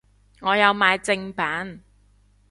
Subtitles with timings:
[0.39, 1.83] 我有買正版